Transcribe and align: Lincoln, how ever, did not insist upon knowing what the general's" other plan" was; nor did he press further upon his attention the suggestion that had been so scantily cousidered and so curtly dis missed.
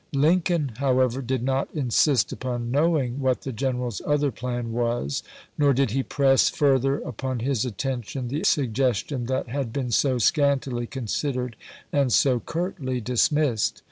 Lincoln, 0.13 0.71
how 0.77 0.99
ever, 0.99 1.21
did 1.21 1.43
not 1.43 1.69
insist 1.75 2.31
upon 2.31 2.71
knowing 2.71 3.19
what 3.19 3.41
the 3.41 3.51
general's" 3.53 4.01
other 4.07 4.31
plan" 4.31 4.71
was; 4.71 5.21
nor 5.59 5.73
did 5.73 5.91
he 5.91 6.01
press 6.01 6.49
further 6.49 6.95
upon 7.01 7.37
his 7.37 7.65
attention 7.65 8.29
the 8.29 8.43
suggestion 8.43 9.27
that 9.27 9.47
had 9.49 9.71
been 9.71 9.91
so 9.91 10.17
scantily 10.17 10.87
cousidered 10.87 11.55
and 11.93 12.11
so 12.11 12.39
curtly 12.39 12.99
dis 12.99 13.31
missed. 13.31 13.79